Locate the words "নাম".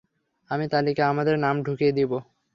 1.37-1.55